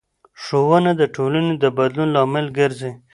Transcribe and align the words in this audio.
ښوونه 0.43 0.91
د 1.01 1.03
ټولنې 1.15 1.53
د 1.57 1.65
بدلون 1.77 2.09
لامل 2.15 2.45
ګرځي 2.57 2.91